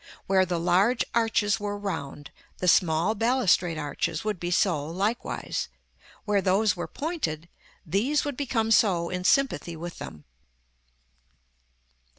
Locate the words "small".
2.67-3.13